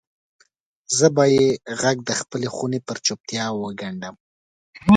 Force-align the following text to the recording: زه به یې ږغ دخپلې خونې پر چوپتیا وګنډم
زه 0.97 1.07
به 1.15 1.23
یې 1.35 1.47
ږغ 1.79 1.97
دخپلې 2.11 2.49
خونې 2.55 2.79
پر 2.87 2.97
چوپتیا 3.05 3.45
وګنډم 3.53 4.15